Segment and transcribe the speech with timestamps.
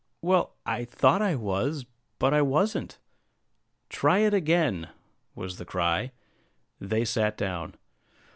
[0.23, 1.85] "Well, I thought I was;
[2.17, 2.97] but I wasn't."
[3.87, 4.89] "Try it again,"
[5.35, 6.11] was the cry.
[6.79, 7.75] They sat down.